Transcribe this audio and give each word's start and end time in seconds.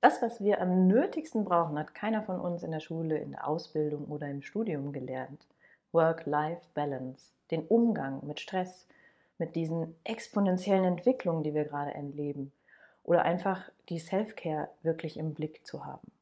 Das, 0.00 0.22
was 0.22 0.40
wir 0.40 0.60
am 0.60 0.86
nötigsten 0.86 1.44
brauchen, 1.44 1.76
hat 1.76 1.92
keiner 1.92 2.22
von 2.22 2.38
uns 2.38 2.62
in 2.62 2.70
der 2.70 2.78
Schule, 2.78 3.18
in 3.18 3.32
der 3.32 3.48
Ausbildung 3.48 4.04
oder 4.04 4.28
im 4.28 4.42
Studium 4.42 4.92
gelernt. 4.92 5.44
Work-Life-Balance, 5.90 7.32
den 7.50 7.66
Umgang 7.66 8.24
mit 8.24 8.38
Stress, 8.38 8.86
mit 9.38 9.56
diesen 9.56 9.96
exponentiellen 10.04 10.84
Entwicklungen, 10.84 11.42
die 11.42 11.52
wir 11.52 11.64
gerade 11.64 11.94
erleben, 11.94 12.52
oder 13.02 13.22
einfach 13.24 13.70
die 13.88 13.98
Self-Care 13.98 14.68
wirklich 14.82 15.16
im 15.16 15.34
Blick 15.34 15.66
zu 15.66 15.84
haben. 15.84 16.12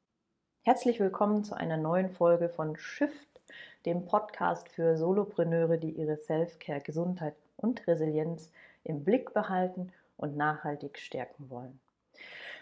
Herzlich 0.63 0.99
willkommen 0.99 1.45
zu 1.45 1.55
einer 1.55 1.77
neuen 1.77 2.09
Folge 2.09 2.49
von 2.49 2.79
Shift, 2.79 3.43
dem 3.85 4.07
Podcast 4.07 4.71
für 4.71 4.97
Solopreneure, 4.97 5.77
die 5.77 5.91
ihre 5.91 6.17
Self-Care, 6.17 6.81
Gesundheit 6.81 7.35
und 7.59 7.87
Resilienz 7.87 8.51
im 8.85 9.05
Blick 9.05 9.35
behalten 9.35 9.93
und 10.17 10.35
nachhaltig 10.35 10.99
stärken 10.99 11.51
wollen. 11.51 11.79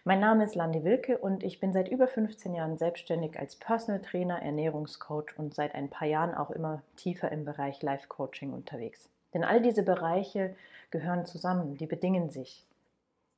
Mein 0.06 0.20
Name 0.20 0.44
ist 0.44 0.54
Landi 0.54 0.84
Wilke 0.84 1.16
und 1.16 1.42
ich 1.42 1.60
bin 1.60 1.72
seit 1.72 1.88
über 1.88 2.06
15 2.06 2.54
Jahren 2.54 2.76
selbstständig 2.76 3.38
als 3.38 3.56
Personal 3.56 4.02
Trainer, 4.02 4.42
Ernährungscoach 4.42 5.38
und 5.38 5.54
seit 5.54 5.74
ein 5.74 5.88
paar 5.88 6.06
Jahren 6.06 6.34
auch 6.34 6.50
immer 6.50 6.82
tiefer 6.96 7.32
im 7.32 7.46
Bereich 7.46 7.80
Life 7.80 8.06
Coaching 8.08 8.52
unterwegs. 8.52 9.08
Denn 9.32 9.44
all 9.44 9.62
diese 9.62 9.82
Bereiche 9.82 10.54
gehören 10.90 11.24
zusammen, 11.24 11.78
die 11.78 11.86
bedingen 11.86 12.28
sich. 12.28 12.66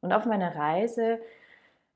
Und 0.00 0.12
auf 0.12 0.26
meiner 0.26 0.56
Reise, 0.56 1.20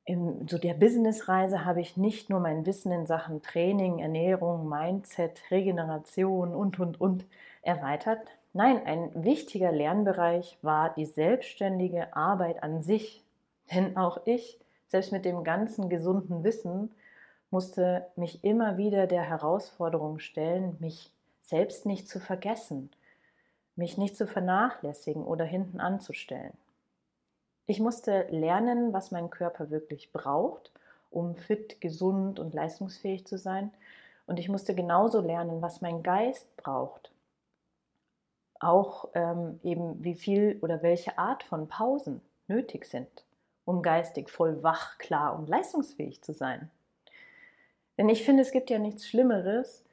in 0.05 0.47
so 0.47 0.57
der 0.57 0.75
Business-Reise, 0.75 1.65
habe 1.65 1.81
ich 1.81 1.97
nicht 1.97 2.31
nur 2.31 2.39
mein 2.39 2.65
Wissen 2.65 2.93
in 2.93 3.07
Sachen 3.07 3.43
Training, 3.43 3.99
Ernährung, 3.99 4.69
Mindset, 4.69 5.51
Regeneration 5.51 6.55
und, 6.55 6.79
und, 6.79 7.01
und 7.01 7.25
erweitert. 7.63 8.21
Nein, 8.53 8.87
ein 8.87 9.11
wichtiger 9.25 9.73
Lernbereich 9.73 10.59
war 10.63 10.95
die 10.95 11.07
selbstständige 11.07 12.15
Arbeit 12.15 12.63
an 12.63 12.85
sich, 12.85 13.25
denn 13.71 13.97
auch 13.97 14.27
ich, 14.27 14.59
selbst 14.89 15.13
mit 15.13 15.25
dem 15.25 15.45
ganzen 15.45 15.89
gesunden 15.89 16.43
Wissen, 16.45 16.91
musste 17.51 18.07
mich 18.17 18.45
immer 18.45 18.77
wieder 18.77 19.07
der 19.07 19.23
Herausforderung 19.23 20.19
stellen, 20.19 20.77
mich 20.81 21.13
selbst 21.43 21.87
nicht 21.87 22.09
zu 22.09 22.21
vergessen, 22.21 22.91
mich 23.77 23.99
nicht 23.99 24.17
zu 24.17 24.27
vernachlässigen 24.27 25.25
oder 25.25 25.45
hinten 25.45 25.81
anzustellen. 25.81 26.57
Ich 27.67 27.81
musste 27.81 28.27
lernen, 28.31 28.93
was 28.93 29.11
mein 29.11 29.31
Körper 29.31 29.71
wirklich 29.71 30.13
braucht, 30.13 30.73
um 31.11 31.35
fit, 31.35 31.81
gesund 31.81 32.39
und 32.39 32.55
leistungsfähig 32.55 33.27
zu 33.27 33.39
sein. 33.39 33.73
Und 34.27 34.39
ich 34.39 34.49
musste 34.49 34.75
genauso 34.75 35.21
lernen, 35.21 35.63
was 35.63 35.81
mein 35.81 36.03
Geist 36.03 36.57
braucht. 36.57 37.13
Auch 38.61 39.09
ähm, 39.15 39.59
eben, 39.63 40.03
wie 40.05 40.15
viel 40.15 40.59
oder 40.63 40.83
welche 40.83 41.19
Art 41.19 41.43
von 41.43 41.69
Pausen 41.69 42.21
nötig 42.47 42.87
sind 42.87 43.25
um 43.71 43.83
geistig 43.83 44.29
voll 44.29 44.63
wach, 44.63 44.99
klar 44.99 45.39
und 45.39 45.49
leistungsfähig 45.49 46.23
zu 46.23 46.33
sein. 46.33 46.71
Denn 47.97 48.09
ich 48.09 48.25
finde, 48.25 48.43
es 48.43 48.53
gibt 48.53 48.71
ja 48.71 48.79
nichts 48.79 49.07
Schlimmeres, 49.07 49.85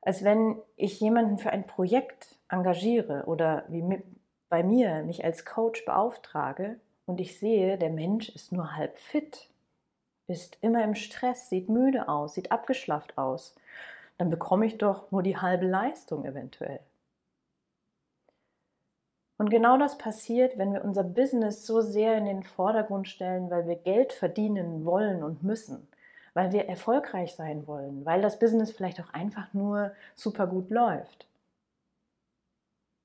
als 0.00 0.24
wenn 0.24 0.60
ich 0.76 1.00
jemanden 1.00 1.38
für 1.38 1.50
ein 1.50 1.66
Projekt 1.66 2.38
engagiere 2.48 3.24
oder 3.26 3.64
wie 3.68 4.02
bei 4.48 4.62
mir 4.62 5.02
mich 5.02 5.24
als 5.24 5.44
Coach 5.44 5.84
beauftrage 5.84 6.78
und 7.06 7.20
ich 7.20 7.38
sehe, 7.38 7.78
der 7.78 7.90
Mensch 7.90 8.28
ist 8.28 8.52
nur 8.52 8.76
halb 8.76 8.98
fit, 8.98 9.48
ist 10.26 10.58
immer 10.60 10.84
im 10.84 10.94
Stress, 10.94 11.48
sieht 11.48 11.68
müde 11.68 12.08
aus, 12.08 12.34
sieht 12.34 12.52
abgeschlafft 12.52 13.18
aus, 13.18 13.54
dann 14.18 14.30
bekomme 14.30 14.66
ich 14.66 14.78
doch 14.78 15.10
nur 15.10 15.22
die 15.22 15.36
halbe 15.36 15.66
Leistung 15.66 16.24
eventuell. 16.24 16.80
Und 19.36 19.50
genau 19.50 19.76
das 19.78 19.98
passiert, 19.98 20.58
wenn 20.58 20.72
wir 20.72 20.84
unser 20.84 21.02
Business 21.02 21.66
so 21.66 21.80
sehr 21.80 22.16
in 22.16 22.24
den 22.24 22.44
Vordergrund 22.44 23.08
stellen, 23.08 23.50
weil 23.50 23.66
wir 23.66 23.76
Geld 23.76 24.12
verdienen 24.12 24.84
wollen 24.84 25.24
und 25.24 25.42
müssen, 25.42 25.88
weil 26.34 26.52
wir 26.52 26.68
erfolgreich 26.68 27.34
sein 27.34 27.66
wollen, 27.66 28.04
weil 28.04 28.22
das 28.22 28.38
Business 28.38 28.70
vielleicht 28.70 29.00
auch 29.00 29.12
einfach 29.12 29.52
nur 29.52 29.92
super 30.14 30.46
gut 30.46 30.70
läuft. 30.70 31.26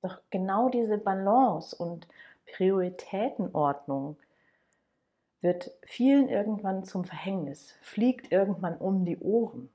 Doch 0.01 0.19
genau 0.29 0.69
diese 0.69 0.97
Balance 0.97 1.75
und 1.75 2.07
Prioritätenordnung 2.45 4.17
wird 5.41 5.71
vielen 5.83 6.29
irgendwann 6.29 6.83
zum 6.83 7.05
Verhängnis, 7.05 7.73
fliegt 7.81 8.31
irgendwann 8.31 8.77
um 8.77 9.05
die 9.05 9.17
Ohren. 9.19 9.69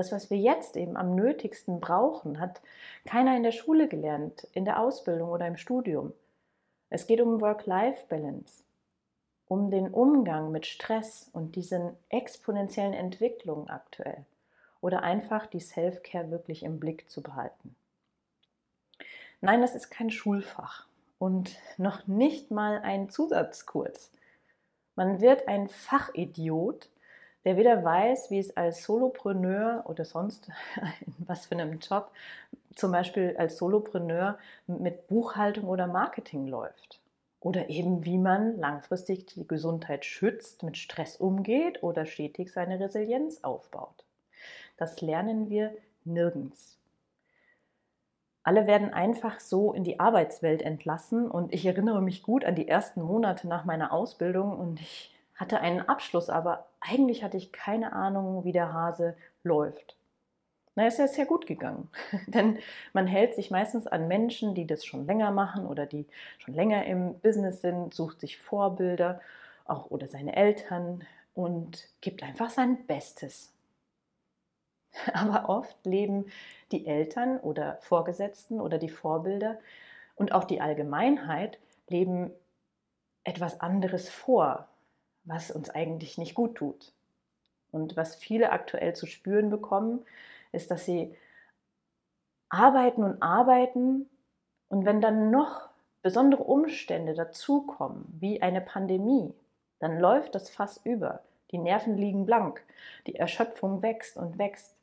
Das, 0.00 0.12
was 0.12 0.30
wir 0.30 0.38
jetzt 0.38 0.78
eben 0.78 0.96
am 0.96 1.14
nötigsten 1.14 1.78
brauchen, 1.78 2.40
hat 2.40 2.62
keiner 3.04 3.36
in 3.36 3.42
der 3.42 3.52
Schule 3.52 3.86
gelernt, 3.86 4.48
in 4.54 4.64
der 4.64 4.80
Ausbildung 4.80 5.28
oder 5.28 5.46
im 5.46 5.58
Studium. 5.58 6.14
Es 6.88 7.06
geht 7.06 7.20
um 7.20 7.42
Work-Life-Balance, 7.42 8.64
um 9.46 9.70
den 9.70 9.88
Umgang 9.88 10.52
mit 10.52 10.64
Stress 10.64 11.28
und 11.34 11.54
diesen 11.54 11.98
exponentiellen 12.08 12.94
Entwicklungen 12.94 13.68
aktuell 13.68 14.24
oder 14.80 15.02
einfach 15.02 15.44
die 15.44 15.60
Self-Care 15.60 16.30
wirklich 16.30 16.62
im 16.62 16.80
Blick 16.80 17.10
zu 17.10 17.22
behalten. 17.22 17.76
Nein, 19.42 19.60
das 19.60 19.74
ist 19.74 19.90
kein 19.90 20.08
Schulfach 20.08 20.86
und 21.18 21.58
noch 21.76 22.06
nicht 22.06 22.50
mal 22.50 22.78
ein 22.78 23.10
Zusatzkurs. 23.10 24.10
Man 24.96 25.20
wird 25.20 25.46
ein 25.46 25.68
Fachidiot, 25.68 26.88
der 27.44 27.56
weder 27.56 27.84
weiß, 27.84 28.30
wie 28.30 28.38
es 28.38 28.56
als 28.56 28.84
Solopreneur 28.84 29.84
oder 29.86 30.04
sonst 30.04 30.48
in 31.06 31.14
was 31.26 31.46
für 31.46 31.54
einem 31.54 31.78
Job, 31.78 32.10
zum 32.74 32.92
Beispiel 32.92 33.34
als 33.38 33.56
Solopreneur 33.56 34.38
mit 34.66 35.08
Buchhaltung 35.08 35.64
oder 35.68 35.86
Marketing 35.86 36.46
läuft. 36.46 37.00
Oder 37.40 37.70
eben, 37.70 38.04
wie 38.04 38.18
man 38.18 38.58
langfristig 38.58 39.26
die 39.26 39.48
Gesundheit 39.48 40.04
schützt, 40.04 40.62
mit 40.62 40.76
Stress 40.76 41.16
umgeht 41.16 41.82
oder 41.82 42.04
stetig 42.04 42.52
seine 42.52 42.78
Resilienz 42.78 43.42
aufbaut. 43.42 44.04
Das 44.76 45.00
lernen 45.00 45.48
wir 45.48 45.74
nirgends. 46.04 46.78
Alle 48.42 48.66
werden 48.66 48.92
einfach 48.92 49.40
so 49.40 49.72
in 49.72 49.84
die 49.84 50.00
Arbeitswelt 50.00 50.62
entlassen 50.62 51.30
und 51.30 51.52
ich 51.52 51.64
erinnere 51.64 52.02
mich 52.02 52.22
gut 52.22 52.44
an 52.44 52.54
die 52.54 52.68
ersten 52.68 53.02
Monate 53.02 53.48
nach 53.48 53.64
meiner 53.64 53.92
Ausbildung 53.92 54.58
und 54.58 54.80
ich 54.80 55.14
hatte 55.40 55.60
einen 55.60 55.80
Abschluss, 55.80 56.28
aber 56.28 56.66
eigentlich 56.80 57.24
hatte 57.24 57.38
ich 57.38 57.50
keine 57.50 57.94
Ahnung, 57.94 58.44
wie 58.44 58.52
der 58.52 58.74
Hase 58.74 59.16
läuft. 59.42 59.96
Na, 60.76 60.86
ist 60.86 60.98
ja 60.98 61.08
sehr 61.08 61.26
gut 61.26 61.46
gegangen, 61.46 61.88
denn 62.26 62.58
man 62.92 63.06
hält 63.06 63.34
sich 63.34 63.50
meistens 63.50 63.86
an 63.86 64.06
Menschen, 64.06 64.54
die 64.54 64.66
das 64.66 64.84
schon 64.84 65.06
länger 65.06 65.30
machen 65.30 65.66
oder 65.66 65.86
die 65.86 66.06
schon 66.38 66.54
länger 66.54 66.84
im 66.86 67.18
Business 67.20 67.62
sind, 67.62 67.94
sucht 67.94 68.20
sich 68.20 68.38
Vorbilder, 68.38 69.20
auch 69.64 69.90
oder 69.90 70.08
seine 70.08 70.36
Eltern 70.36 71.04
und 71.34 71.88
gibt 72.00 72.22
einfach 72.22 72.50
sein 72.50 72.86
Bestes. 72.86 73.52
Aber 75.14 75.48
oft 75.48 75.86
leben 75.86 76.26
die 76.70 76.86
Eltern 76.86 77.38
oder 77.38 77.78
Vorgesetzten 77.80 78.60
oder 78.60 78.78
die 78.78 78.88
Vorbilder 78.88 79.58
und 80.16 80.32
auch 80.32 80.44
die 80.44 80.60
Allgemeinheit 80.60 81.58
leben 81.88 82.30
etwas 83.24 83.60
anderes 83.60 84.08
vor, 84.08 84.69
was 85.24 85.50
uns 85.50 85.70
eigentlich 85.70 86.18
nicht 86.18 86.34
gut 86.34 86.56
tut. 86.56 86.92
Und 87.72 87.96
was 87.96 88.16
viele 88.16 88.50
aktuell 88.52 88.94
zu 88.94 89.06
spüren 89.06 89.50
bekommen, 89.50 90.04
ist, 90.52 90.70
dass 90.70 90.84
sie 90.84 91.14
arbeiten 92.48 93.04
und 93.04 93.22
arbeiten 93.22 94.08
und 94.68 94.84
wenn 94.84 95.00
dann 95.00 95.30
noch 95.30 95.68
besondere 96.02 96.42
Umstände 96.42 97.14
dazukommen, 97.14 98.04
wie 98.18 98.42
eine 98.42 98.60
Pandemie, 98.60 99.34
dann 99.78 99.98
läuft 99.98 100.34
das 100.34 100.50
Fass 100.50 100.80
über. 100.84 101.22
Die 101.50 101.58
Nerven 101.58 101.96
liegen 101.96 102.26
blank, 102.26 102.62
die 103.06 103.16
Erschöpfung 103.16 103.82
wächst 103.82 104.16
und 104.16 104.38
wächst. 104.38 104.76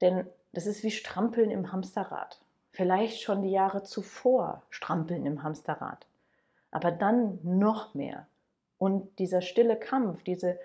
Denn 0.00 0.26
das 0.52 0.66
ist 0.66 0.82
wie 0.82 0.90
Strampeln 0.90 1.50
im 1.50 1.72
Hamsterrad. 1.72 2.40
Vielleicht 2.72 3.22
schon 3.22 3.42
die 3.42 3.50
Jahre 3.50 3.82
zuvor 3.82 4.62
Strampeln 4.70 5.24
im 5.24 5.42
Hamsterrad. 5.42 6.06
Aber 6.70 6.90
dann 6.90 7.38
noch 7.42 7.94
mehr. 7.94 8.26
Und 8.78 9.18
dieser 9.18 9.40
stille 9.40 9.76
Kampf, 9.76 10.22
diese 10.22 10.58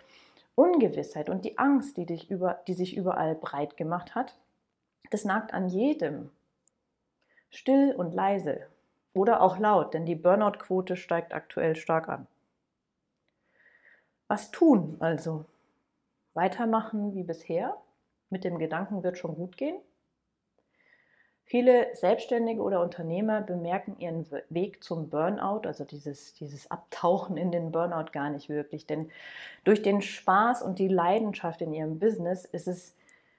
Ungewissheit 0.55 1.29
und 1.29 1.45
die 1.45 1.57
Angst, 1.57 1.97
die, 1.97 2.05
dich 2.05 2.29
über, 2.29 2.61
die 2.67 2.73
sich 2.73 2.95
überall 2.95 3.35
breit 3.35 3.77
gemacht 3.77 4.15
hat, 4.15 4.35
das 5.09 5.25
nagt 5.25 5.53
an 5.53 5.69
jedem. 5.69 6.29
Still 7.49 7.93
und 7.97 8.13
leise 8.13 8.67
oder 9.13 9.41
auch 9.41 9.57
laut, 9.57 9.93
denn 9.93 10.05
die 10.05 10.15
Burnout-Quote 10.15 10.95
steigt 10.95 11.33
aktuell 11.33 11.75
stark 11.75 12.07
an. 12.09 12.27
Was 14.27 14.51
tun 14.51 14.95
also? 14.99 15.45
Weitermachen 16.33 17.13
wie 17.13 17.23
bisher? 17.23 17.75
Mit 18.29 18.45
dem 18.45 18.57
Gedanken 18.57 19.03
wird 19.03 19.17
schon 19.17 19.35
gut 19.35 19.57
gehen? 19.57 19.81
Viele 21.51 21.93
Selbstständige 21.97 22.61
oder 22.61 22.79
Unternehmer 22.79 23.41
bemerken 23.41 23.97
ihren 23.99 24.25
Weg 24.47 24.81
zum 24.81 25.09
Burnout, 25.09 25.67
also 25.67 25.83
dieses, 25.83 26.33
dieses 26.35 26.71
Abtauchen 26.71 27.35
in 27.35 27.51
den 27.51 27.73
Burnout 27.73 28.13
gar 28.13 28.29
nicht 28.29 28.47
wirklich. 28.47 28.87
Denn 28.87 29.11
durch 29.65 29.81
den 29.81 30.01
Spaß 30.01 30.61
und 30.61 30.79
die 30.79 30.87
Leidenschaft 30.87 31.61
in 31.61 31.73
ihrem 31.73 31.99
Business 31.99 32.45
ist 32.45 32.69
es, 32.69 32.95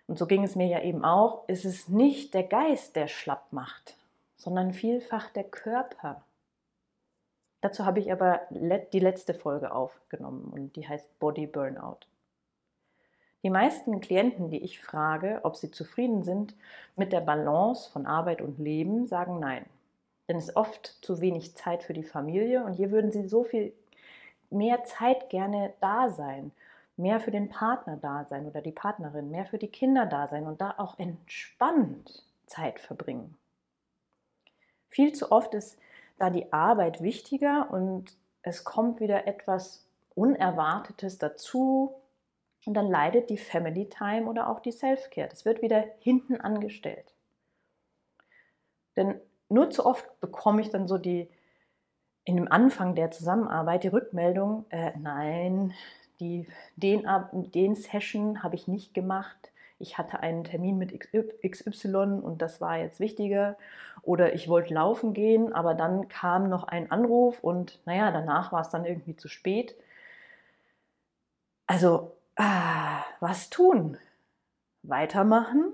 und 0.08 0.18
so 0.18 0.26
ging 0.26 0.44
es 0.44 0.56
mir 0.56 0.66
ja 0.66 0.82
eben 0.82 1.06
auch, 1.06 1.48
ist 1.48 1.64
es 1.64 1.88
nicht 1.88 2.34
der 2.34 2.42
Geist, 2.42 2.96
der 2.96 3.08
schlapp 3.08 3.50
macht, 3.50 3.96
sondern 4.36 4.74
vielfach 4.74 5.30
der 5.30 5.44
Körper. 5.44 6.22
Dazu 7.62 7.86
habe 7.86 7.98
ich 7.98 8.12
aber 8.12 8.42
die 8.50 9.00
letzte 9.00 9.32
Folge 9.32 9.74
aufgenommen 9.74 10.52
und 10.52 10.76
die 10.76 10.86
heißt 10.86 11.18
Body 11.18 11.46
Burnout. 11.46 12.00
Die 13.42 13.50
meisten 13.50 14.00
Klienten, 14.00 14.50
die 14.50 14.62
ich 14.62 14.80
frage, 14.80 15.40
ob 15.42 15.56
sie 15.56 15.70
zufrieden 15.70 16.22
sind 16.22 16.54
mit 16.96 17.12
der 17.12 17.20
Balance 17.20 17.90
von 17.90 18.06
Arbeit 18.06 18.40
und 18.40 18.58
Leben, 18.58 19.06
sagen 19.06 19.40
nein. 19.40 19.66
Denn 20.28 20.36
es 20.36 20.50
ist 20.50 20.56
oft 20.56 20.98
zu 21.02 21.20
wenig 21.20 21.56
Zeit 21.56 21.82
für 21.82 21.92
die 21.92 22.04
Familie 22.04 22.64
und 22.64 22.74
hier 22.74 22.92
würden 22.92 23.10
sie 23.10 23.26
so 23.26 23.42
viel 23.42 23.72
mehr 24.50 24.84
Zeit 24.84 25.28
gerne 25.28 25.72
da 25.80 26.10
sein, 26.10 26.52
mehr 26.96 27.18
für 27.18 27.32
den 27.32 27.48
Partner 27.48 27.96
da 27.96 28.24
sein 28.30 28.46
oder 28.46 28.60
die 28.60 28.70
Partnerin, 28.70 29.30
mehr 29.30 29.46
für 29.46 29.58
die 29.58 29.68
Kinder 29.68 30.06
da 30.06 30.28
sein 30.28 30.46
und 30.46 30.60
da 30.60 30.74
auch 30.78 30.98
entspannt 30.98 32.24
Zeit 32.46 32.78
verbringen. 32.78 33.36
Viel 34.88 35.12
zu 35.12 35.32
oft 35.32 35.54
ist 35.54 35.78
da 36.18 36.30
die 36.30 36.52
Arbeit 36.52 37.02
wichtiger 37.02 37.70
und 37.70 38.16
es 38.42 38.62
kommt 38.62 39.00
wieder 39.00 39.26
etwas 39.26 39.84
Unerwartetes 40.14 41.18
dazu 41.18 41.94
und 42.66 42.74
dann 42.74 42.90
leidet 42.90 43.30
die 43.30 43.38
Family 43.38 43.88
Time 43.88 44.26
oder 44.26 44.48
auch 44.48 44.60
die 44.60 44.72
Self-Care. 44.72 45.28
Das 45.28 45.44
wird 45.44 45.62
wieder 45.62 45.84
hinten 46.00 46.40
angestellt. 46.40 47.12
Denn 48.96 49.20
nur 49.48 49.70
zu 49.70 49.84
oft 49.84 50.20
bekomme 50.20 50.60
ich 50.60 50.70
dann 50.70 50.86
so 50.86 50.98
die, 50.98 51.28
in 52.24 52.36
dem 52.36 52.50
Anfang 52.50 52.94
der 52.94 53.10
Zusammenarbeit 53.10 53.84
die 53.84 53.88
Rückmeldung, 53.88 54.64
äh, 54.70 54.92
nein, 54.98 55.74
die, 56.20 56.46
den, 56.76 57.06
den 57.32 57.74
Session 57.74 58.42
habe 58.42 58.54
ich 58.54 58.68
nicht 58.68 58.94
gemacht, 58.94 59.52
ich 59.82 59.98
hatte 59.98 60.20
einen 60.20 60.44
Termin 60.44 60.78
mit 60.78 60.96
XY 61.44 62.20
und 62.22 62.40
das 62.40 62.60
war 62.60 62.78
jetzt 62.78 63.00
wichtiger. 63.00 63.58
Oder 64.02 64.32
ich 64.32 64.48
wollte 64.48 64.72
laufen 64.72 65.12
gehen, 65.12 65.52
aber 65.52 65.74
dann 65.74 66.08
kam 66.08 66.48
noch 66.48 66.64
ein 66.64 66.92
Anruf 66.92 67.40
und 67.42 67.80
naja, 67.84 68.12
danach 68.12 68.52
war 68.52 68.60
es 68.60 68.68
dann 68.70 68.84
irgendwie 68.84 69.16
zu 69.16 69.26
spät. 69.26 69.74
Also, 71.66 72.12
ah, 72.36 73.04
was 73.20 73.50
tun? 73.50 73.98
Weitermachen 74.82 75.72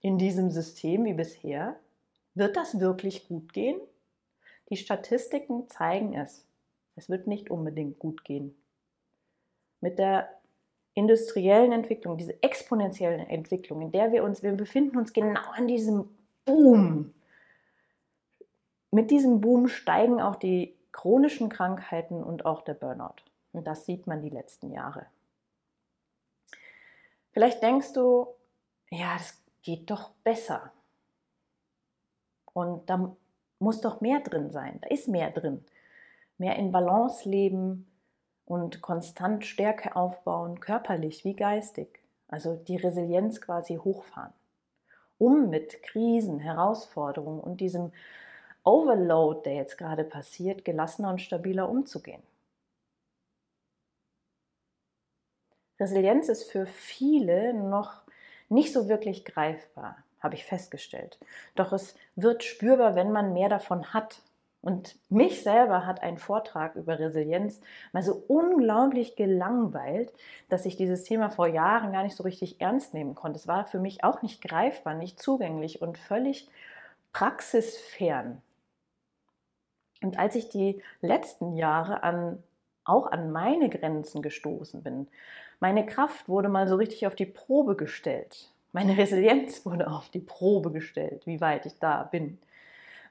in 0.00 0.18
diesem 0.18 0.50
System 0.50 1.04
wie 1.04 1.14
bisher? 1.14 1.76
Wird 2.34 2.56
das 2.56 2.80
wirklich 2.80 3.28
gut 3.28 3.52
gehen? 3.52 3.80
Die 4.70 4.76
Statistiken 4.76 5.68
zeigen 5.68 6.14
es. 6.14 6.44
Es 6.96 7.08
wird 7.08 7.26
nicht 7.26 7.50
unbedingt 7.50 7.98
gut 7.98 8.24
gehen. 8.24 8.54
Mit 9.80 9.98
der 9.98 10.28
industriellen 10.94 11.72
Entwicklung, 11.72 12.16
diese 12.16 12.42
exponentiellen 12.42 13.28
Entwicklung, 13.28 13.82
in 13.82 13.92
der 13.92 14.10
wir 14.10 14.24
uns, 14.24 14.42
wir 14.42 14.52
befinden 14.52 14.98
uns 14.98 15.12
genau 15.12 15.40
an 15.52 15.68
diesem 15.68 16.08
Boom. 16.44 17.14
Mit 18.90 19.10
diesem 19.10 19.40
Boom 19.40 19.68
steigen 19.68 20.20
auch 20.20 20.36
die 20.36 20.74
chronischen 20.92 21.48
Krankheiten 21.48 22.24
und 22.24 22.46
auch 22.46 22.62
der 22.62 22.74
Burnout. 22.74 23.22
Und 23.52 23.66
das 23.66 23.86
sieht 23.86 24.06
man 24.06 24.22
die 24.22 24.30
letzten 24.30 24.72
Jahre. 24.72 25.06
Vielleicht 27.38 27.62
denkst 27.62 27.92
du, 27.92 28.26
ja, 28.90 29.16
das 29.16 29.40
geht 29.62 29.88
doch 29.92 30.10
besser. 30.24 30.72
Und 32.52 32.90
da 32.90 33.14
muss 33.60 33.80
doch 33.80 34.00
mehr 34.00 34.18
drin 34.18 34.50
sein. 34.50 34.80
Da 34.80 34.88
ist 34.88 35.06
mehr 35.06 35.30
drin. 35.30 35.64
Mehr 36.36 36.56
in 36.56 36.72
Balance 36.72 37.28
leben, 37.28 37.86
und 38.44 38.82
konstant 38.82 39.46
Stärke 39.46 39.94
aufbauen, 39.94 40.58
körperlich 40.58 41.24
wie 41.24 41.36
geistig, 41.36 42.00
also 42.26 42.56
die 42.56 42.76
Resilienz 42.76 43.40
quasi 43.40 43.76
hochfahren, 43.76 44.32
um 45.18 45.48
mit 45.48 45.80
Krisen, 45.84 46.40
Herausforderungen 46.40 47.38
und 47.38 47.60
diesem 47.60 47.92
Overload, 48.64 49.42
der 49.44 49.54
jetzt 49.54 49.78
gerade 49.78 50.02
passiert, 50.02 50.64
gelassener 50.64 51.10
und 51.10 51.22
stabiler 51.22 51.68
umzugehen. 51.68 52.22
Resilienz 55.80 56.28
ist 56.28 56.50
für 56.50 56.66
viele 56.66 57.54
noch 57.54 58.02
nicht 58.48 58.72
so 58.72 58.88
wirklich 58.88 59.24
greifbar, 59.24 59.96
habe 60.20 60.34
ich 60.34 60.44
festgestellt. 60.44 61.18
Doch 61.54 61.72
es 61.72 61.94
wird 62.16 62.44
spürbar, 62.44 62.94
wenn 62.94 63.12
man 63.12 63.32
mehr 63.32 63.48
davon 63.48 63.92
hat, 63.92 64.20
und 64.60 64.98
mich 65.08 65.42
selber 65.42 65.86
hat 65.86 66.02
ein 66.02 66.18
Vortrag 66.18 66.74
über 66.74 66.98
Resilienz 66.98 67.60
mal 67.92 68.02
so 68.02 68.24
unglaublich 68.26 69.14
gelangweilt, 69.14 70.12
dass 70.48 70.66
ich 70.66 70.76
dieses 70.76 71.04
Thema 71.04 71.30
vor 71.30 71.46
Jahren 71.46 71.92
gar 71.92 72.02
nicht 72.02 72.16
so 72.16 72.24
richtig 72.24 72.60
ernst 72.60 72.92
nehmen 72.92 73.14
konnte. 73.14 73.38
Es 73.38 73.46
war 73.46 73.64
für 73.66 73.78
mich 73.78 74.02
auch 74.02 74.20
nicht 74.20 74.42
greifbar, 74.42 74.94
nicht 74.94 75.20
zugänglich 75.20 75.80
und 75.80 75.96
völlig 75.96 76.48
praxisfern. 77.12 78.42
Und 80.02 80.18
als 80.18 80.34
ich 80.34 80.48
die 80.48 80.82
letzten 81.00 81.54
Jahre 81.54 82.02
an, 82.02 82.42
auch 82.84 83.06
an 83.06 83.30
meine 83.30 83.68
Grenzen 83.68 84.22
gestoßen 84.22 84.82
bin, 84.82 85.08
meine 85.60 85.84
Kraft 85.86 86.28
wurde 86.28 86.48
mal 86.48 86.68
so 86.68 86.76
richtig 86.76 87.06
auf 87.06 87.14
die 87.14 87.26
Probe 87.26 87.76
gestellt. 87.76 88.50
Meine 88.72 88.96
Resilienz 88.96 89.64
wurde 89.66 89.90
auf 89.90 90.08
die 90.10 90.20
Probe 90.20 90.70
gestellt, 90.70 91.26
wie 91.26 91.40
weit 91.40 91.66
ich 91.66 91.78
da 91.78 92.04
bin. 92.04 92.38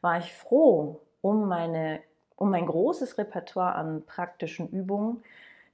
War 0.01 0.17
ich 0.19 0.33
froh, 0.33 1.01
um, 1.21 1.47
meine, 1.47 1.99
um 2.35 2.51
mein 2.51 2.65
großes 2.65 3.17
Repertoire 3.17 3.75
an 3.75 4.03
praktischen 4.05 4.69
Übungen, 4.69 5.23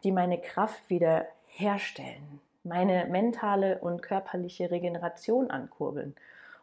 die 0.04 0.12
meine 0.12 0.40
Kraft 0.40 0.90
wieder 0.90 1.28
herstellen, 1.48 2.40
meine 2.64 3.06
mentale 3.06 3.80
und 3.80 4.02
körperliche 4.02 4.72
Regeneration 4.72 5.52
ankurbeln. 5.52 6.16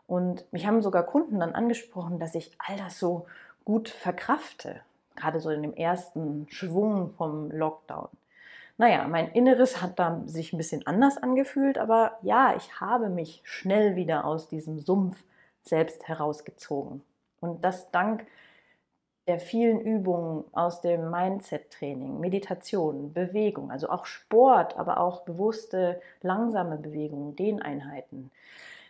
Und 0.06 0.50
mich 0.52 0.66
haben 0.66 0.82
sogar 0.82 1.04
Kunden 1.04 1.38
dann 1.38 1.54
angesprochen, 1.54 2.18
dass 2.18 2.34
ich 2.34 2.50
all 2.58 2.76
das 2.76 2.98
so 2.98 3.26
gut 3.64 3.88
verkrafte, 3.88 4.80
gerade 5.14 5.38
so 5.38 5.50
in 5.50 5.62
dem 5.62 5.74
ersten 5.74 6.46
Schwung 6.50 7.10
vom 7.10 7.50
Lockdown. 7.52 8.08
Naja, 8.80 9.06
mein 9.06 9.28
Inneres 9.32 9.82
hat 9.82 9.98
da 9.98 10.22
sich 10.24 10.54
ein 10.54 10.56
bisschen 10.56 10.86
anders 10.86 11.18
angefühlt, 11.18 11.76
aber 11.76 12.16
ja, 12.22 12.56
ich 12.56 12.80
habe 12.80 13.10
mich 13.10 13.42
schnell 13.44 13.94
wieder 13.94 14.24
aus 14.24 14.48
diesem 14.48 14.78
Sumpf 14.78 15.22
selbst 15.60 16.08
herausgezogen. 16.08 17.02
Und 17.40 17.62
das 17.62 17.90
dank 17.90 18.26
der 19.26 19.38
vielen 19.38 19.82
Übungen 19.82 20.44
aus 20.52 20.80
dem 20.80 21.10
Mindset-Training, 21.10 22.20
Meditation, 22.20 23.12
Bewegung, 23.12 23.70
also 23.70 23.90
auch 23.90 24.06
Sport, 24.06 24.78
aber 24.78 24.98
auch 25.00 25.24
bewusste, 25.24 26.00
langsame 26.22 26.78
Bewegungen, 26.78 27.36
Dehneinheiten. 27.36 28.30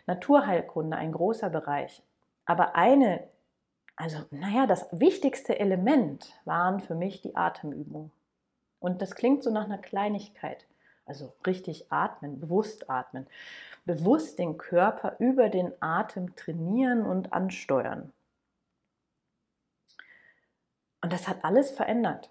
Naturheilkunde, 0.07 0.95
ein 0.95 1.11
großer 1.11 1.49
Bereich. 1.49 2.01
Aber 2.45 2.77
eine, 2.77 3.27
also 3.97 4.19
naja, 4.31 4.67
das 4.67 4.87
wichtigste 4.93 5.59
Element 5.59 6.31
waren 6.45 6.79
für 6.79 6.95
mich 6.95 7.21
die 7.21 7.35
Atemübungen. 7.35 8.09
Und 8.81 9.01
das 9.01 9.15
klingt 9.15 9.43
so 9.43 9.51
nach 9.51 9.65
einer 9.65 9.77
Kleinigkeit. 9.77 10.65
Also 11.05 11.33
richtig 11.47 11.91
atmen, 11.91 12.39
bewusst 12.39 12.89
atmen. 12.89 13.27
Bewusst 13.85 14.39
den 14.39 14.57
Körper 14.57 15.15
über 15.19 15.49
den 15.49 15.71
Atem 15.79 16.35
trainieren 16.35 17.05
und 17.05 17.31
ansteuern. 17.31 18.11
Und 21.01 21.13
das 21.13 21.27
hat 21.27 21.43
alles 21.43 21.71
verändert. 21.71 22.29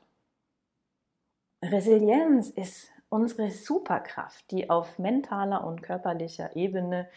Resilienz 1.63 2.51
ist 2.51 2.91
unsere 3.09 3.51
Superkraft, 3.51 4.51
die 4.51 4.71
auf 4.71 4.99
mentaler 4.99 5.65
und 5.65 5.83
körperlicher 5.83 6.57
Ebene 6.57 7.09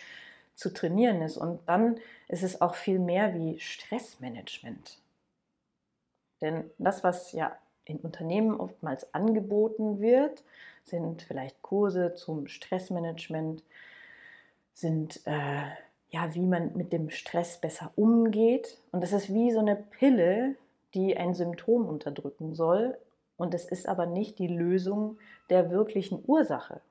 zu 0.56 0.74
trainieren 0.74 1.22
ist. 1.22 1.38
Und 1.38 1.68
dann 1.68 2.00
ist 2.28 2.44
es 2.44 2.62
auch 2.62 2.76
viel 2.76 3.00
mehr 3.00 3.34
wie 3.34 3.60
Stressmanagement. 3.60 5.00
Denn 6.42 6.70
das, 6.78 7.04
was 7.04 7.32
ja 7.32 7.58
in 7.86 8.00
Unternehmen 8.00 8.60
oftmals 8.60 9.14
angeboten 9.14 10.00
wird, 10.00 10.44
sind 10.84 11.22
vielleicht 11.22 11.62
Kurse 11.62 12.14
zum 12.16 12.48
Stressmanagement, 12.48 13.64
sind 14.74 15.22
äh, 15.26 15.64
ja, 16.10 16.34
wie 16.36 16.46
man 16.46 16.76
mit 16.78 16.94
dem 16.94 17.10
Stress 17.10 17.60
besser 17.60 17.92
umgeht. 17.96 18.80
Und 18.92 19.02
das 19.02 19.14
ist 19.14 19.34
wie 19.34 19.52
so 19.52 19.60
eine 19.60 19.76
Pille, 19.76 20.56
die 20.94 21.18
ein 21.18 21.34
Symptom 21.34 21.88
unterdrücken 21.88 22.54
soll. 22.54 22.98
Und 23.36 23.54
es 23.54 23.66
ist 23.66 23.88
aber 23.88 24.06
nicht 24.06 24.38
die 24.38 24.48
Lösung 24.48 25.18
der 25.50 25.72
wirklichen 25.72 26.24
Ursache. 26.26 26.82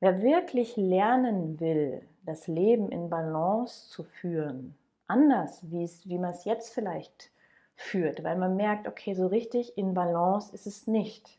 Wer 0.00 0.22
wirklich 0.22 0.76
lernen 0.76 1.60
will, 1.60 2.02
das 2.24 2.46
Leben 2.46 2.90
in 2.90 3.10
Balance 3.10 3.88
zu 3.88 4.04
führen, 4.04 4.76
anders 5.06 5.60
wie 5.70 6.18
man 6.18 6.30
es 6.30 6.44
jetzt 6.44 6.74
vielleicht 6.74 7.30
führt, 7.78 8.24
weil 8.24 8.36
man 8.36 8.56
merkt, 8.56 8.88
okay, 8.88 9.14
so 9.14 9.28
richtig 9.28 9.78
in 9.78 9.94
Balance 9.94 10.52
ist 10.52 10.66
es 10.66 10.88
nicht. 10.88 11.38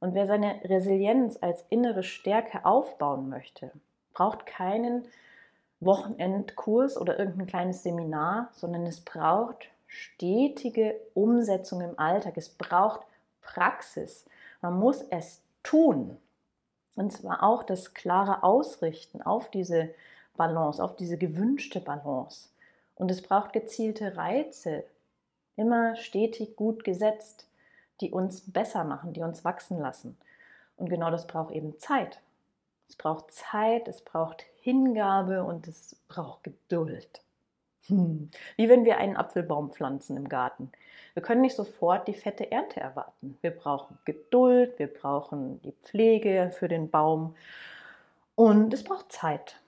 Und 0.00 0.14
wer 0.14 0.26
seine 0.26 0.58
Resilienz 0.64 1.36
als 1.42 1.64
innere 1.68 2.02
Stärke 2.02 2.64
aufbauen 2.64 3.28
möchte, 3.28 3.70
braucht 4.14 4.46
keinen 4.46 5.04
Wochenendkurs 5.80 6.98
oder 6.98 7.18
irgendein 7.18 7.46
kleines 7.46 7.82
Seminar, 7.82 8.48
sondern 8.52 8.86
es 8.86 9.02
braucht 9.02 9.68
stetige 9.86 10.98
Umsetzung 11.12 11.82
im 11.82 11.98
Alltag. 11.98 12.38
Es 12.38 12.48
braucht 12.48 13.02
Praxis. 13.42 14.24
Man 14.62 14.78
muss 14.78 15.02
es 15.10 15.42
tun. 15.62 16.16
Und 16.96 17.12
zwar 17.12 17.42
auch 17.42 17.64
das 17.64 17.92
klare 17.92 18.42
Ausrichten 18.42 19.20
auf 19.20 19.50
diese 19.50 19.90
Balance, 20.38 20.82
auf 20.82 20.96
diese 20.96 21.18
gewünschte 21.18 21.80
Balance. 21.80 22.48
Und 22.94 23.10
es 23.10 23.20
braucht 23.20 23.52
gezielte 23.52 24.16
Reize, 24.16 24.84
immer 25.60 25.94
stetig 25.96 26.56
gut 26.56 26.82
gesetzt, 26.84 27.46
die 28.00 28.10
uns 28.10 28.50
besser 28.50 28.84
machen, 28.84 29.12
die 29.12 29.22
uns 29.22 29.44
wachsen 29.44 29.78
lassen. 29.78 30.16
Und 30.76 30.88
genau 30.88 31.10
das 31.10 31.26
braucht 31.26 31.52
eben 31.52 31.78
Zeit. 31.78 32.20
Es 32.88 32.96
braucht 32.96 33.30
Zeit, 33.30 33.86
es 33.86 34.00
braucht 34.00 34.44
Hingabe 34.62 35.44
und 35.44 35.68
es 35.68 35.96
braucht 36.08 36.42
Geduld. 36.42 37.22
Hm. 37.86 38.30
Wie 38.56 38.68
wenn 38.68 38.84
wir 38.84 38.96
einen 38.96 39.16
Apfelbaum 39.16 39.70
pflanzen 39.70 40.16
im 40.16 40.28
Garten. 40.28 40.72
Wir 41.14 41.22
können 41.22 41.40
nicht 41.42 41.56
sofort 41.56 42.08
die 42.08 42.14
fette 42.14 42.50
Ernte 42.50 42.80
erwarten. 42.80 43.36
Wir 43.42 43.50
brauchen 43.50 43.98
Geduld, 44.04 44.78
wir 44.78 44.86
brauchen 44.86 45.60
die 45.62 45.72
Pflege 45.72 46.50
für 46.56 46.68
den 46.68 46.90
Baum 46.90 47.34
und 48.34 48.72
es 48.72 48.84
braucht 48.84 49.12
Zeit. 49.12 49.59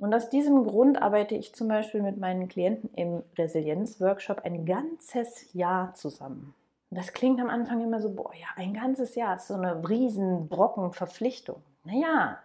Und 0.00 0.14
aus 0.14 0.30
diesem 0.30 0.64
Grund 0.64 1.02
arbeite 1.02 1.34
ich 1.34 1.54
zum 1.54 1.68
Beispiel 1.68 2.00
mit 2.00 2.16
meinen 2.16 2.48
Klienten 2.48 2.88
im 2.94 3.22
Resilienzworkshop 3.36 4.46
ein 4.46 4.64
ganzes 4.64 5.52
Jahr 5.52 5.94
zusammen. 5.94 6.54
Das 6.88 7.12
klingt 7.12 7.38
am 7.38 7.50
Anfang 7.50 7.82
immer 7.82 8.00
so, 8.00 8.14
boah, 8.14 8.32
ja, 8.34 8.46
ein 8.56 8.72
ganzes 8.72 9.14
Jahr 9.14 9.36
ist 9.36 9.48
so 9.48 9.54
eine 9.54 9.86
riesen 9.86 10.48
Brocken 10.48 10.94
Verpflichtung. 10.94 11.62
Naja, 11.84 12.38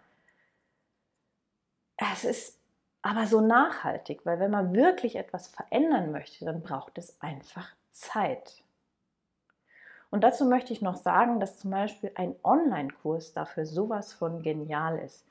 es 1.95 2.25
ist 2.25 2.59
aber 3.01 3.25
so 3.25 3.39
nachhaltig, 3.39 4.25
weil 4.25 4.39
wenn 4.39 4.51
man 4.51 4.75
wirklich 4.75 5.15
etwas 5.15 5.47
verändern 5.47 6.11
möchte, 6.11 6.43
dann 6.43 6.61
braucht 6.61 6.97
es 6.97 7.21
einfach 7.21 7.73
Zeit. 7.91 8.63
Und 10.09 10.25
dazu 10.25 10.43
möchte 10.43 10.73
ich 10.73 10.81
noch 10.81 10.97
sagen, 10.97 11.39
dass 11.39 11.57
zum 11.57 11.71
Beispiel 11.71 12.11
ein 12.15 12.35
Online-Kurs 12.43 13.31
dafür 13.31 13.65
sowas 13.65 14.11
von 14.11 14.41
genial 14.41 14.99
ist. 14.99 15.25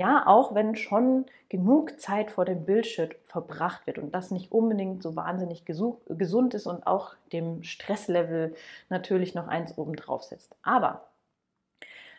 Ja, 0.00 0.26
auch 0.26 0.54
wenn 0.54 0.76
schon 0.76 1.26
genug 1.50 2.00
Zeit 2.00 2.30
vor 2.30 2.46
dem 2.46 2.64
Bildschirm 2.64 3.10
verbracht 3.24 3.86
wird 3.86 3.98
und 3.98 4.14
das 4.14 4.30
nicht 4.30 4.50
unbedingt 4.50 5.02
so 5.02 5.14
wahnsinnig 5.14 5.66
gesund 5.66 6.54
ist 6.54 6.66
und 6.66 6.86
auch 6.86 7.16
dem 7.34 7.62
Stresslevel 7.62 8.54
natürlich 8.88 9.34
noch 9.34 9.46
eins 9.46 9.76
oben 9.76 9.94
drauf 9.96 10.22
setzt. 10.22 10.56
Aber 10.62 11.04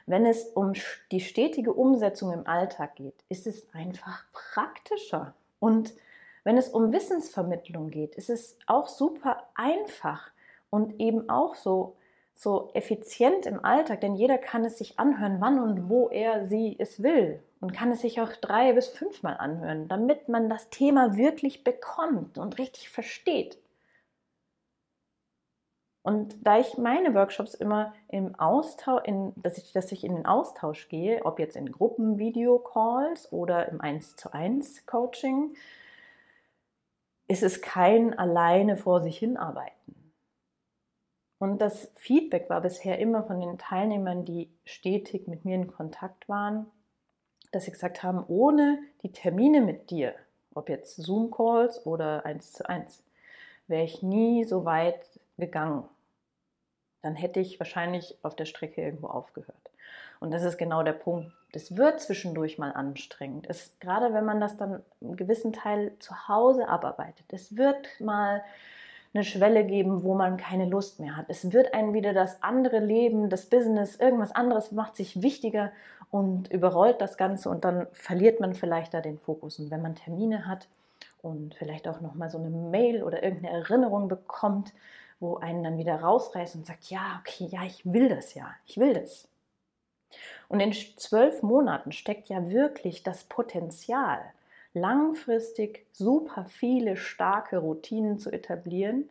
wenn 0.06 0.28
es 0.28 0.44
um 0.44 0.74
die 1.12 1.22
stetige 1.22 1.74
Umsetzung 1.74 2.32
im 2.32 2.46
Alltag 2.46 2.98
geht, 2.98 3.16
ist 3.30 3.48
es 3.48 3.66
einfach 3.74 4.26
praktischer. 4.32 5.34
Und 5.60 5.92
wenn 6.44 6.60
es 6.60 6.70
um 6.70 6.94
Wissensvermittlung 6.94 7.90
geht, 7.90 8.14
ist 8.14 8.30
es 8.30 8.60
auch 8.68 8.90
super 8.90 9.42
einfach 9.56 10.30
und 10.70 11.00
eben 11.00 11.32
auch 11.32 11.56
so, 11.56 11.96
so 12.42 12.72
effizient 12.74 13.46
im 13.46 13.64
Alltag, 13.64 14.02
denn 14.02 14.16
jeder 14.16 14.40
kann 14.40 14.66
es 14.66 14.80
sich 14.80 14.98
anhören, 14.98 15.40
wann 15.40 15.60
und 15.60 15.90
wo 15.90 16.10
er 16.10 16.48
sie 16.48 16.76
es 16.80 17.04
will 17.04 17.44
und 17.60 17.72
kann 17.72 17.92
es 17.92 18.02
sich 18.02 18.20
auch 18.20 18.32
drei 18.32 18.74
bis 18.74 18.88
fünfmal 18.88 19.38
anhören, 19.38 19.88
damit 19.88 20.28
man 20.28 20.50
das 20.50 20.72
Thema 20.72 21.16
wirklich 21.16 21.64
bekommt 21.64 22.40
und 22.40 22.58
richtig 22.58 22.90
versteht. 22.90 23.60
Und 26.02 26.36
da 26.42 26.58
ich 26.58 26.80
meine 26.80 27.14
Workshops 27.14 27.54
immer 27.54 27.94
im 28.08 28.34
Austausch, 28.34 29.04
in, 29.06 29.34
dass, 29.36 29.60
ich, 29.60 29.72
dass 29.72 29.92
ich 29.92 30.04
in 30.04 30.16
den 30.16 30.26
Austausch 30.26 30.90
gehe, 30.90 31.24
ob 31.24 31.38
jetzt 31.38 31.56
in 31.56 31.72
Gruppen, 31.72 32.18
Video-Calls 32.18 33.32
oder 33.32 33.70
im 33.70 33.82
1 33.82 34.16
zu 34.16 34.34
1 34.34 34.88
Coaching, 34.88 35.54
ist 37.28 37.44
es 37.44 37.62
kein 37.62 38.18
alleine 38.18 38.78
vor 38.78 39.02
sich 39.02 39.20
hinarbeiten. 39.20 40.01
Und 41.42 41.58
das 41.60 41.92
Feedback 41.96 42.52
war 42.52 42.62
bisher 42.62 43.00
immer 43.00 43.24
von 43.24 43.42
den 43.42 43.58
Teilnehmern, 43.58 44.26
die 44.26 44.48
stetig 44.64 45.28
mit 45.28 45.44
mir 45.44 45.56
in 45.56 45.66
Kontakt 45.66 46.30
waren, 46.30 46.68
dass 47.52 47.66
sie 47.66 47.72
gesagt 47.72 48.04
haben, 48.04 48.24
ohne 48.28 48.78
die 49.02 49.12
Termine 49.12 49.62
mit 49.62 49.90
dir, 49.90 50.14
ob 50.54 50.70
jetzt 50.70 50.98
Zoom-Calls 50.98 51.88
oder 51.88 52.28
1 52.28 52.54
zu 52.54 52.70
1, 52.70 53.04
wäre 53.66 53.84
ich 53.84 54.04
nie 54.04 54.44
so 54.44 54.66
weit 54.66 55.04
gegangen. 55.40 55.84
Dann 57.02 57.16
hätte 57.16 57.40
ich 57.40 57.60
wahrscheinlich 57.60 58.20
auf 58.22 58.36
der 58.36 58.46
Strecke 58.46 58.84
irgendwo 58.84 59.08
aufgehört. 59.08 59.72
Und 60.20 60.30
das 60.30 60.44
ist 60.44 60.60
genau 60.60 60.84
der 60.84 60.94
Punkt. 60.94 61.32
Es 61.54 61.76
wird 61.76 62.02
zwischendurch 62.02 62.60
mal 62.60 62.72
anstrengend. 62.72 63.48
Es, 63.50 63.74
gerade 63.80 64.14
wenn 64.14 64.26
man 64.26 64.40
das 64.40 64.58
dann 64.58 64.84
einen 65.02 65.18
gewissen 65.18 65.54
Teil 65.54 65.94
zu 65.98 66.28
Hause 66.28 66.70
abarbeitet. 66.70 67.26
Es 67.30 67.58
wird 67.58 67.88
mal 68.00 68.44
eine 69.14 69.24
Schwelle 69.24 69.66
geben, 69.66 70.04
wo 70.04 70.16
man 70.16 70.38
keine 70.38 70.66
Lust 70.66 71.00
mehr 71.00 71.18
hat. 71.18 71.26
Es 71.28 71.52
wird 71.52 71.74
einen 71.74 71.94
wieder 71.94 72.14
das 72.14 72.42
andere 72.42 72.80
Leben, 72.80 73.30
das 73.30 73.46
Business, 73.46 73.98
irgendwas 73.98 74.34
anderes 74.34 74.72
macht 74.72 74.96
sich 74.96 75.22
wichtiger 75.22 75.72
und 76.10 76.50
überrollt 76.52 77.02
das 77.02 77.18
Ganze 77.18 77.50
und 77.50 77.66
dann 77.66 77.88
verliert 77.92 78.40
man 78.40 78.54
vielleicht 78.54 78.94
da 78.94 79.02
den 79.02 79.18
Fokus. 79.18 79.60
Und 79.60 79.72
wenn 79.72 79.82
man 79.82 79.96
Termine 79.96 80.48
hat 80.48 80.68
und 81.22 81.56
vielleicht 81.56 81.88
auch 81.88 82.02
nochmal 82.02 82.30
so 82.30 82.38
eine 82.38 82.50
Mail 82.50 83.04
oder 83.04 83.22
irgendeine 83.24 83.58
Erinnerung 83.58 84.08
bekommt, 84.08 84.74
wo 85.20 85.38
einen 85.38 85.64
dann 85.64 85.78
wieder 85.78 86.02
rausreißt 86.02 86.56
und 86.56 86.66
sagt, 86.66 86.86
ja, 86.90 87.22
okay, 87.22 87.48
ja, 87.52 87.64
ich 87.64 87.82
will 87.86 88.10
das 88.10 88.34
ja, 88.34 88.50
ich 88.66 88.78
will 88.78 88.94
das. 88.94 89.28
Und 90.50 90.60
in 90.60 90.74
zwölf 90.74 91.44
Monaten 91.44 91.92
steckt 91.92 92.28
ja 92.28 92.50
wirklich 92.50 93.04
das 93.04 93.24
Potenzial, 93.24 94.20
langfristig 94.74 95.86
super 95.92 96.46
viele 96.46 96.96
starke 96.96 97.58
Routinen 97.58 98.20
zu 98.20 98.32
etablieren 98.32 99.10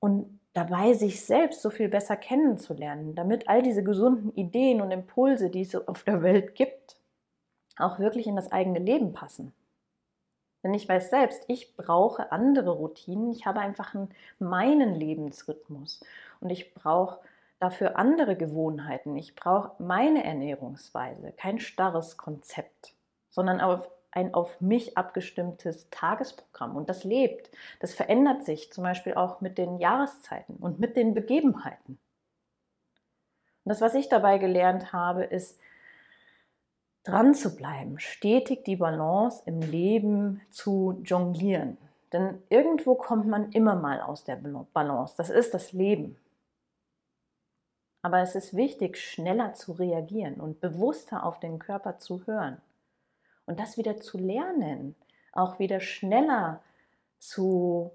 und 0.00 0.38
dabei 0.52 0.92
sich 0.94 1.24
selbst 1.24 1.62
so 1.62 1.70
viel 1.70 1.88
besser 1.88 2.16
kennenzulernen, 2.16 3.14
damit 3.14 3.48
all 3.48 3.62
diese 3.62 3.82
gesunden 3.82 4.34
Ideen 4.34 4.80
und 4.80 4.90
Impulse, 4.90 5.50
die 5.50 5.62
es 5.62 5.74
auf 5.74 6.04
der 6.04 6.22
Welt 6.22 6.54
gibt, 6.54 6.96
auch 7.78 7.98
wirklich 7.98 8.26
in 8.26 8.36
das 8.36 8.52
eigene 8.52 8.78
Leben 8.78 9.12
passen. 9.12 9.52
Denn 10.62 10.72
ich 10.72 10.88
weiß 10.88 11.10
selbst, 11.10 11.44
ich 11.48 11.76
brauche 11.76 12.32
andere 12.32 12.70
Routinen. 12.70 13.30
Ich 13.32 13.44
habe 13.44 13.60
einfach 13.60 13.94
einen, 13.94 14.08
meinen 14.38 14.94
Lebensrhythmus 14.94 16.00
und 16.40 16.50
ich 16.50 16.72
brauche 16.72 17.20
dafür 17.60 17.98
andere 17.98 18.36
Gewohnheiten. 18.36 19.16
Ich 19.16 19.34
brauche 19.34 19.72
meine 19.82 20.24
Ernährungsweise, 20.24 21.32
kein 21.32 21.58
starres 21.58 22.16
Konzept, 22.16 22.94
sondern 23.30 23.60
auf 23.60 23.90
ein 24.14 24.32
auf 24.32 24.60
mich 24.60 24.96
abgestimmtes 24.96 25.88
Tagesprogramm. 25.90 26.76
Und 26.76 26.88
das 26.88 27.04
lebt. 27.04 27.50
Das 27.80 27.94
verändert 27.94 28.44
sich 28.44 28.72
zum 28.72 28.84
Beispiel 28.84 29.14
auch 29.14 29.40
mit 29.40 29.58
den 29.58 29.78
Jahreszeiten 29.78 30.56
und 30.56 30.78
mit 30.78 30.96
den 30.96 31.14
Begebenheiten. 31.14 31.98
Und 33.64 33.70
das, 33.70 33.80
was 33.80 33.94
ich 33.94 34.08
dabei 34.08 34.38
gelernt 34.38 34.92
habe, 34.92 35.24
ist, 35.24 35.58
dran 37.02 37.34
zu 37.34 37.54
bleiben, 37.56 37.98
stetig 37.98 38.64
die 38.64 38.76
Balance 38.76 39.42
im 39.46 39.60
Leben 39.60 40.40
zu 40.50 41.00
jonglieren. 41.04 41.76
Denn 42.12 42.42
irgendwo 42.48 42.94
kommt 42.94 43.26
man 43.26 43.50
immer 43.52 43.74
mal 43.74 44.00
aus 44.00 44.24
der 44.24 44.36
Balance. 44.36 45.14
Das 45.16 45.30
ist 45.30 45.52
das 45.52 45.72
Leben. 45.72 46.16
Aber 48.02 48.20
es 48.20 48.34
ist 48.34 48.54
wichtig, 48.54 48.98
schneller 48.98 49.54
zu 49.54 49.72
reagieren 49.72 50.34
und 50.40 50.60
bewusster 50.60 51.24
auf 51.24 51.40
den 51.40 51.58
Körper 51.58 51.98
zu 51.98 52.26
hören. 52.26 52.60
Und 53.46 53.60
das 53.60 53.76
wieder 53.76 54.00
zu 54.00 54.18
lernen, 54.18 54.94
auch 55.32 55.58
wieder 55.58 55.80
schneller 55.80 56.60
zu 57.18 57.90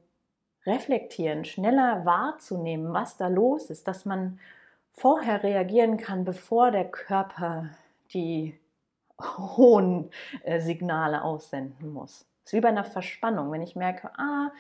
reflektieren, 0.65 1.45
schneller 1.45 2.05
wahrzunehmen, 2.05 2.93
was 2.93 3.17
da 3.17 3.27
los 3.27 3.69
ist, 3.69 3.87
dass 3.87 4.05
man 4.05 4.39
vorher 4.91 5.43
reagieren 5.43 5.97
kann, 5.97 6.25
bevor 6.25 6.71
der 6.71 6.85
Körper 6.85 7.69
die 8.13 8.59
hohen 9.37 10.11
äh, 10.43 10.59
Signale 10.59 11.23
aussenden 11.23 11.93
muss. 11.93 12.25
Es 12.43 12.53
ist 12.53 12.57
wie 12.57 12.61
bei 12.61 12.69
einer 12.69 12.83
Verspannung. 12.83 13.51
Wenn 13.51 13.61
ich 13.61 13.75
merke, 13.75 14.11
ah, 14.17 14.51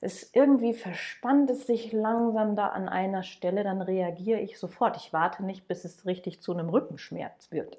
es 0.00 0.30
irgendwie 0.34 0.74
verspannt 0.74 1.50
es 1.50 1.66
sich 1.66 1.92
langsam 1.92 2.54
da 2.54 2.68
an 2.68 2.88
einer 2.88 3.22
Stelle, 3.22 3.64
dann 3.64 3.80
reagiere 3.80 4.40
ich 4.40 4.58
sofort. 4.58 4.96
Ich 4.96 5.12
warte 5.12 5.44
nicht, 5.44 5.66
bis 5.68 5.84
es 5.84 6.04
richtig 6.06 6.42
zu 6.42 6.52
einem 6.52 6.68
Rückenschmerz 6.68 7.50
wird. 7.50 7.78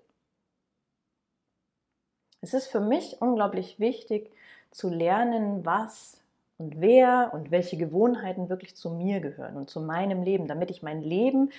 Es 2.42 2.54
ist 2.54 2.68
für 2.68 2.80
mich 2.80 3.22
unglaublich 3.22 3.80
wichtig 3.80 4.32
zu 4.72 4.90
lernen, 4.90 5.66
was 5.66 6.22
und 6.58 6.82
wer 6.82 7.32
und 7.34 7.52
welche 7.52 7.78
Gewohnheiten 7.78 8.50
wirklich 8.50 8.76
zu 8.76 8.90
mir 8.90 9.20
gehören 9.20 9.58
und 9.58 9.70
zu 9.70 9.82
meinem 9.82 10.24
Leben, 10.24 10.48
damit 10.48 10.72
ich 10.72 10.82
mein 10.84 11.02
Leben 11.02 11.52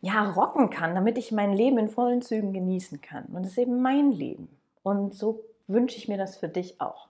ja, 0.00 0.30
rocken 0.30 0.68
kann, 0.68 0.94
damit 0.94 1.16
ich 1.16 1.32
mein 1.32 1.52
Leben 1.52 1.78
in 1.78 1.88
vollen 1.88 2.22
Zügen 2.22 2.52
genießen 2.52 3.00
kann. 3.00 3.24
Und 3.26 3.44
es 3.44 3.52
ist 3.52 3.58
eben 3.58 3.80
mein 3.80 4.10
Leben. 4.10 4.48
Und 4.82 5.14
so 5.14 5.44
wünsche 5.68 5.96
ich 5.96 6.08
mir 6.08 6.18
das 6.18 6.36
für 6.36 6.48
dich 6.48 6.80
auch. 6.80 7.08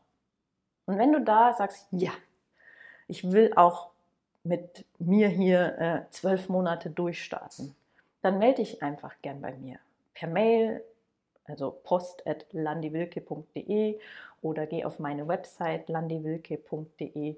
Und 0.87 0.99
wenn 0.99 1.13
du 1.13 1.21
da 1.21 1.55
sagst, 1.55 1.87
ja, 1.91 2.11
ich 3.09 3.33
will 3.33 3.53
auch 3.57 3.91
mit 4.45 4.85
mir 4.99 5.29
hier 5.29 5.79
äh, 5.79 6.11
zwölf 6.11 6.49
Monate 6.49 6.91
durchstarten, 6.91 7.75
dann 8.21 8.39
melde 8.39 8.63
dich 8.63 8.83
einfach 8.83 9.15
gern 9.23 9.41
bei 9.41 9.55
mir. 9.55 9.79
Per 10.15 10.29
Mail, 10.29 10.85
also 11.45 11.79
post 11.83 12.27
at 12.27 12.47
landiwilke.de 12.53 13.99
oder 14.43 14.67
geh 14.67 14.85
auf 14.85 14.99
meine 14.99 15.29
Website 15.29 15.89
landiwilke.de. 15.89 17.37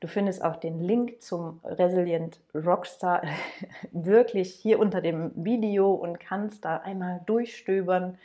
Du 0.00 0.06
findest 0.06 0.44
auch 0.44 0.56
den 0.56 0.80
Link 0.80 1.22
zum 1.22 1.60
Resilient 1.64 2.40
Rockstar 2.54 3.22
wirklich 3.90 4.54
hier 4.54 4.78
unter 4.78 5.00
dem 5.00 5.32
Video 5.34 5.92
und 5.92 6.20
kannst 6.20 6.64
da 6.64 6.78
einmal 6.78 7.20
durchstöbern. 7.26 8.18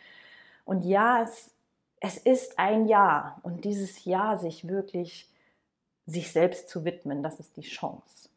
Und 0.66 0.84
ja, 0.84 1.24
es, 1.24 1.52
es 2.00 2.18
ist 2.18 2.60
ein 2.60 2.88
Jahr 2.88 3.40
und 3.42 3.66
dieses 3.66 4.06
Jahr 4.06 4.38
sich 4.38 4.68
wirklich 4.68 5.30
sich 6.06 6.32
selbst 6.32 6.70
zu 6.70 6.86
widmen, 6.86 7.24
das 7.24 7.40
ist 7.40 7.58
die 7.58 7.62
Chance. 7.62 8.30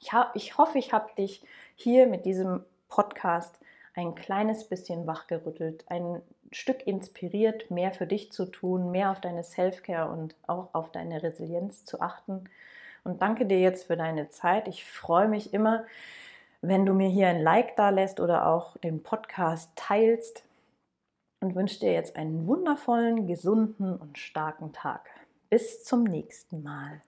Ich, 0.00 0.12
hab, 0.12 0.34
ich 0.36 0.56
hoffe, 0.58 0.78
ich 0.78 0.92
habe 0.92 1.10
dich 1.16 1.42
hier 1.74 2.06
mit 2.06 2.24
diesem 2.26 2.64
Podcast 2.88 3.58
ein 3.94 4.14
kleines 4.14 4.64
bisschen 4.64 5.06
wachgerüttelt, 5.06 5.84
ein 5.88 6.22
Stück 6.52 6.86
inspiriert, 6.86 7.70
mehr 7.70 7.92
für 7.92 8.06
dich 8.06 8.32
zu 8.32 8.46
tun, 8.46 8.90
mehr 8.90 9.10
auf 9.10 9.20
deine 9.20 9.42
Self-Care 9.42 10.10
und 10.10 10.34
auch 10.46 10.68
auf 10.72 10.90
deine 10.92 11.22
Resilienz 11.22 11.84
zu 11.84 12.00
achten. 12.00 12.44
Und 13.04 13.22
danke 13.22 13.46
dir 13.46 13.60
jetzt 13.60 13.86
für 13.86 13.96
deine 13.96 14.30
Zeit. 14.30 14.68
Ich 14.68 14.84
freue 14.84 15.28
mich 15.28 15.54
immer, 15.54 15.84
wenn 16.60 16.84
du 16.84 16.92
mir 16.92 17.08
hier 17.08 17.28
ein 17.28 17.42
Like 17.42 17.76
da 17.76 17.90
lässt 17.90 18.20
oder 18.20 18.46
auch 18.46 18.76
den 18.78 19.02
Podcast 19.02 19.70
teilst 19.76 20.44
und 21.40 21.54
wünsche 21.54 21.80
dir 21.80 21.92
jetzt 21.92 22.16
einen 22.16 22.46
wundervollen, 22.46 23.26
gesunden 23.26 23.96
und 23.96 24.18
starken 24.18 24.72
Tag. 24.72 25.08
Bis 25.48 25.84
zum 25.84 26.04
nächsten 26.04 26.62
Mal. 26.62 27.00